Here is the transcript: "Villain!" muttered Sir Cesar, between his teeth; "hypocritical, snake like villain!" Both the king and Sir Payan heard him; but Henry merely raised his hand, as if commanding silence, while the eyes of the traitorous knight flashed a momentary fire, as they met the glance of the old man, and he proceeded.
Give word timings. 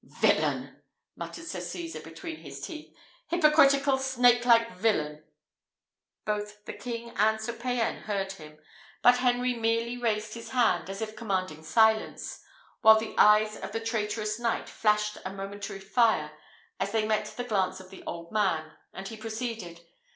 "Villain!" 0.03 0.81
muttered 1.15 1.45
Sir 1.45 1.59
Cesar, 1.59 1.99
between 1.99 2.37
his 2.37 2.59
teeth; 2.59 2.91
"hypocritical, 3.27 3.99
snake 3.99 4.45
like 4.45 4.71
villain!" 4.75 5.23
Both 6.25 6.65
the 6.65 6.73
king 6.73 7.11
and 7.17 7.39
Sir 7.39 7.53
Payan 7.53 7.97
heard 8.05 8.31
him; 8.31 8.57
but 9.03 9.17
Henry 9.19 9.53
merely 9.53 9.97
raised 9.99 10.33
his 10.33 10.49
hand, 10.49 10.89
as 10.89 11.03
if 11.03 11.15
commanding 11.15 11.61
silence, 11.61 12.41
while 12.81 12.97
the 12.99 13.13
eyes 13.19 13.55
of 13.57 13.73
the 13.73 13.79
traitorous 13.79 14.39
knight 14.39 14.67
flashed 14.67 15.19
a 15.23 15.29
momentary 15.31 15.79
fire, 15.79 16.31
as 16.79 16.91
they 16.91 17.05
met 17.05 17.25
the 17.37 17.43
glance 17.43 17.79
of 17.79 17.91
the 17.91 18.01
old 18.07 18.31
man, 18.31 18.71
and 18.95 19.07
he 19.07 19.15
proceeded. 19.17 19.81